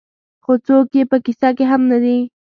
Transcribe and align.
خو 0.43 0.53
څوک 0.65 0.87
یې 0.97 1.03
په 1.11 1.17
کيسه 1.25 1.49
کې 1.57 1.65
هم 1.71 1.81
نه 1.91 1.97
دي. 2.03 2.17